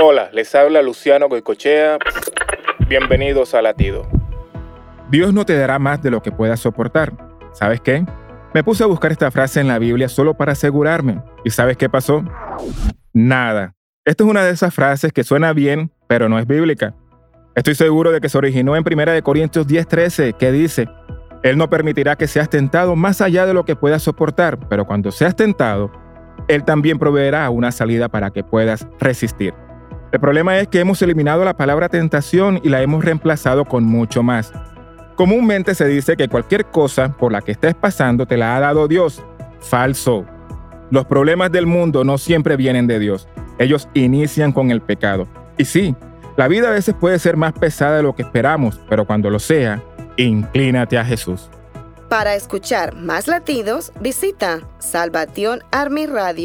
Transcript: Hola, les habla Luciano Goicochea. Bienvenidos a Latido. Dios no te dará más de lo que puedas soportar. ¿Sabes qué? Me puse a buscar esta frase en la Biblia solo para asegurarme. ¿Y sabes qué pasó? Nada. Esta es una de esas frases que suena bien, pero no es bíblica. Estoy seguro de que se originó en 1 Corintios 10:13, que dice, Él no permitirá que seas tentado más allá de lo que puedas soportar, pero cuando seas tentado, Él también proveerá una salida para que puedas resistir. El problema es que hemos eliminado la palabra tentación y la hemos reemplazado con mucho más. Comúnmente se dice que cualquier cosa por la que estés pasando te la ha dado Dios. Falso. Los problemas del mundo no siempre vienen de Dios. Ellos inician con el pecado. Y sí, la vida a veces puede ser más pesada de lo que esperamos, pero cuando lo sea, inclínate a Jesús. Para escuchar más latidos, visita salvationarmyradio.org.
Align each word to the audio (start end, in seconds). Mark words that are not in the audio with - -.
Hola, 0.00 0.30
les 0.32 0.54
habla 0.54 0.80
Luciano 0.80 1.28
Goicochea. 1.28 1.98
Bienvenidos 2.88 3.52
a 3.56 3.62
Latido. 3.62 4.06
Dios 5.10 5.34
no 5.34 5.44
te 5.44 5.58
dará 5.58 5.80
más 5.80 6.00
de 6.00 6.12
lo 6.12 6.22
que 6.22 6.30
puedas 6.30 6.60
soportar. 6.60 7.12
¿Sabes 7.52 7.80
qué? 7.80 8.04
Me 8.54 8.62
puse 8.62 8.84
a 8.84 8.86
buscar 8.86 9.10
esta 9.10 9.32
frase 9.32 9.60
en 9.60 9.66
la 9.66 9.80
Biblia 9.80 10.08
solo 10.08 10.34
para 10.34 10.52
asegurarme. 10.52 11.20
¿Y 11.44 11.50
sabes 11.50 11.76
qué 11.76 11.90
pasó? 11.90 12.22
Nada. 13.12 13.74
Esta 14.04 14.22
es 14.22 14.30
una 14.30 14.44
de 14.44 14.52
esas 14.52 14.72
frases 14.72 15.12
que 15.12 15.24
suena 15.24 15.52
bien, 15.52 15.90
pero 16.06 16.28
no 16.28 16.38
es 16.38 16.46
bíblica. 16.46 16.94
Estoy 17.56 17.74
seguro 17.74 18.12
de 18.12 18.20
que 18.20 18.28
se 18.28 18.38
originó 18.38 18.76
en 18.76 18.84
1 18.86 19.22
Corintios 19.24 19.66
10:13, 19.66 20.34
que 20.34 20.52
dice, 20.52 20.86
Él 21.42 21.58
no 21.58 21.68
permitirá 21.68 22.14
que 22.14 22.28
seas 22.28 22.48
tentado 22.48 22.94
más 22.94 23.20
allá 23.20 23.46
de 23.46 23.54
lo 23.54 23.64
que 23.64 23.74
puedas 23.74 24.02
soportar, 24.04 24.68
pero 24.68 24.86
cuando 24.86 25.10
seas 25.10 25.34
tentado, 25.34 25.90
Él 26.46 26.62
también 26.64 27.00
proveerá 27.00 27.50
una 27.50 27.72
salida 27.72 28.08
para 28.08 28.30
que 28.30 28.44
puedas 28.44 28.86
resistir. 29.00 29.52
El 30.10 30.20
problema 30.20 30.58
es 30.58 30.68
que 30.68 30.80
hemos 30.80 31.02
eliminado 31.02 31.44
la 31.44 31.56
palabra 31.56 31.88
tentación 31.90 32.60
y 32.64 32.70
la 32.70 32.80
hemos 32.80 33.04
reemplazado 33.04 33.66
con 33.66 33.84
mucho 33.84 34.22
más. 34.22 34.52
Comúnmente 35.16 35.74
se 35.74 35.86
dice 35.86 36.16
que 36.16 36.28
cualquier 36.28 36.64
cosa 36.66 37.12
por 37.18 37.30
la 37.30 37.42
que 37.42 37.52
estés 37.52 37.74
pasando 37.74 38.24
te 38.24 38.36
la 38.38 38.56
ha 38.56 38.60
dado 38.60 38.88
Dios. 38.88 39.22
Falso. 39.60 40.24
Los 40.90 41.04
problemas 41.04 41.52
del 41.52 41.66
mundo 41.66 42.04
no 42.04 42.16
siempre 42.16 42.56
vienen 42.56 42.86
de 42.86 42.98
Dios. 43.00 43.28
Ellos 43.58 43.88
inician 43.92 44.52
con 44.52 44.70
el 44.70 44.80
pecado. 44.80 45.26
Y 45.58 45.66
sí, 45.66 45.94
la 46.36 46.48
vida 46.48 46.68
a 46.68 46.72
veces 46.72 46.94
puede 46.98 47.18
ser 47.18 47.36
más 47.36 47.52
pesada 47.52 47.98
de 47.98 48.02
lo 48.02 48.14
que 48.14 48.22
esperamos, 48.22 48.80
pero 48.88 49.04
cuando 49.06 49.28
lo 49.28 49.38
sea, 49.40 49.82
inclínate 50.16 50.96
a 50.96 51.04
Jesús. 51.04 51.50
Para 52.08 52.34
escuchar 52.34 52.94
más 52.96 53.28
latidos, 53.28 53.92
visita 54.00 54.60
salvationarmyradio.org. 54.78 56.38